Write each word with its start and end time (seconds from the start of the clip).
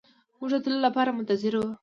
موږ 0.37 0.49
د 0.53 0.57
تللو 0.63 0.79
لپاره 0.87 1.15
منتظر 1.17 1.53
وو. 1.57 1.69